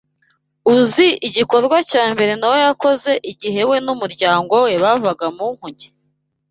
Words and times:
UZI 0.73 1.07
igikorwa 1.27 1.77
cya 1.91 2.03
mbere 2.13 2.31
Nowa 2.39 2.57
yakoze 2.67 3.11
igihe 3.31 3.61
we 3.69 3.77
n’umuryango 3.85 4.53
we 4.63 4.71
bavaga 4.83 5.25
mu 5.37 5.45
nkuge? 5.55 5.87